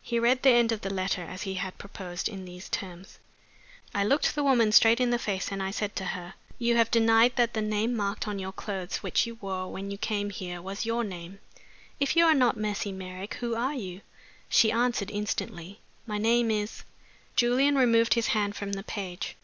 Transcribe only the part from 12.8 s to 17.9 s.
Merrick, who are you?" She answered, instantly, "My name is"'" Julian